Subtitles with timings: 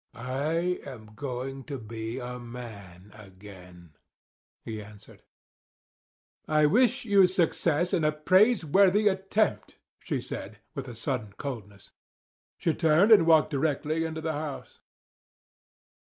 [0.15, 3.93] "I am going to be a man again,"
[4.65, 5.21] he answered.
[6.47, 11.91] "I wish you success in a praiseworthy attempt," she said, with a sudden coldness.
[12.57, 14.79] She turned and walked directly into the house.